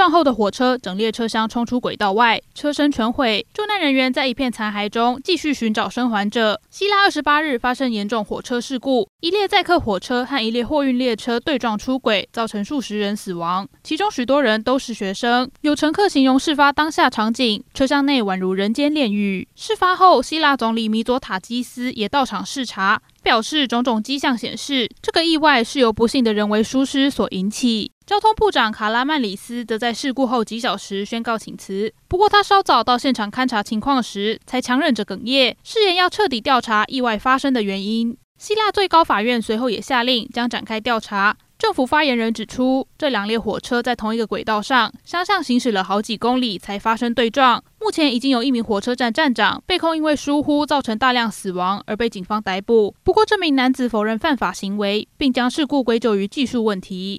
[0.00, 3.46] 撞后的火车整列车厢冲出轨道外，车身全毁。
[3.52, 6.58] 救难人员在一片残骸中继续寻找生还者。
[6.70, 15.50] 希腊二十八日发生严重火车事故，一列载客火车和一列货运列车对撞出轨，造成数十人死亡，其中许多人都是学生。
[15.60, 19.46] 有乘客形容事发当下场景，车厢内宛如人间炼狱。
[19.54, 27.92] 事发后，希腊总理米佐塔基斯也到场视察，表示种种迹象显示，这个意外是由不幸的人为疏失所引起。
[28.06, 38.16] 交通部长卡拉曼里斯则在事故后几小时宣告请辞，不过他稍早到现场勘查情况时，才强忍着哽咽，誓言要彻底调查意外发生的原因。
[38.38, 41.36] 希腊最高法院随后也下令将展开调查。
[41.60, 47.62] 政府发言人指出，这两列火车在同一个轨道上相向行驶了好几公里才发生对撞。
[47.78, 52.94] 目前已经有一名火车站站长被控因为疏忽造成大量死亡而被警方逮捕。
[53.04, 57.18] 不过，这名男子否认犯法行为，并将事故归咎于技术问题。